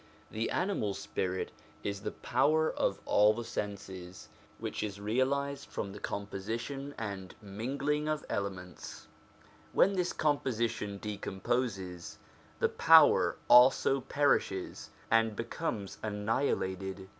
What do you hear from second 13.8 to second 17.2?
perishes and becomes annihilated.